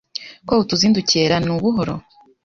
[0.47, 1.93] ko utuzindukiye ra, ni ubuhoro